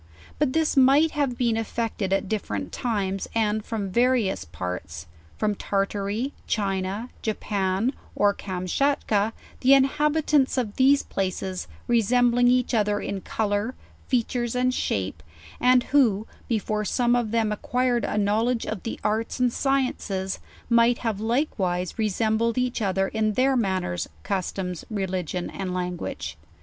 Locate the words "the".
9.59-9.75, 18.81-18.99